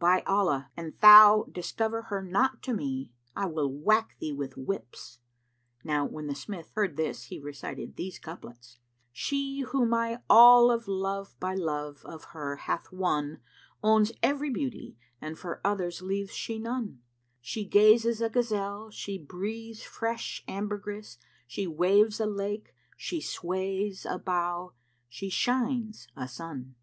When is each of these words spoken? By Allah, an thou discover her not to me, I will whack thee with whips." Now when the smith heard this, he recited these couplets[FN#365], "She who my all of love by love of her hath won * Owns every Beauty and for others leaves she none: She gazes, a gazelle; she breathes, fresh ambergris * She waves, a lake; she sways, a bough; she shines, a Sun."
By 0.00 0.22
Allah, 0.26 0.72
an 0.76 0.94
thou 1.00 1.46
discover 1.52 2.02
her 2.10 2.20
not 2.20 2.60
to 2.62 2.74
me, 2.74 3.12
I 3.36 3.46
will 3.46 3.70
whack 3.72 4.16
thee 4.18 4.32
with 4.32 4.56
whips." 4.56 5.20
Now 5.84 6.04
when 6.04 6.26
the 6.26 6.34
smith 6.34 6.72
heard 6.74 6.96
this, 6.96 7.26
he 7.26 7.38
recited 7.38 7.94
these 7.94 8.18
couplets[FN#365], 8.18 8.78
"She 9.12 9.60
who 9.60 9.86
my 9.86 10.18
all 10.28 10.72
of 10.72 10.88
love 10.88 11.36
by 11.38 11.54
love 11.54 12.02
of 12.04 12.24
her 12.34 12.56
hath 12.56 12.90
won 12.90 13.38
* 13.60 13.84
Owns 13.84 14.10
every 14.24 14.50
Beauty 14.50 14.96
and 15.20 15.38
for 15.38 15.60
others 15.64 16.02
leaves 16.02 16.32
she 16.34 16.58
none: 16.58 16.98
She 17.40 17.64
gazes, 17.64 18.20
a 18.20 18.28
gazelle; 18.28 18.90
she 18.90 19.16
breathes, 19.18 19.84
fresh 19.84 20.42
ambergris 20.48 21.16
* 21.32 21.46
She 21.46 21.68
waves, 21.68 22.18
a 22.18 22.26
lake; 22.26 22.74
she 22.96 23.20
sways, 23.20 24.04
a 24.04 24.18
bough; 24.18 24.72
she 25.08 25.28
shines, 25.30 26.08
a 26.16 26.26
Sun." 26.26 26.74